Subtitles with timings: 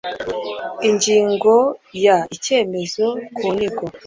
[0.87, 1.53] ingingo
[2.05, 3.05] ya icyemezo
[3.35, 3.83] ku nyigo